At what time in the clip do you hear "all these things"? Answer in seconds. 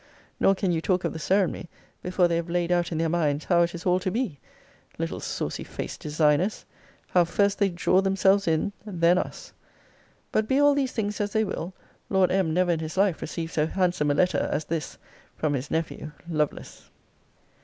10.59-11.21